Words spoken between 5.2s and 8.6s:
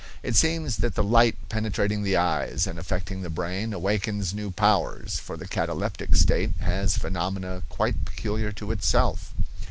the cataleptic state has phenomena quite peculiar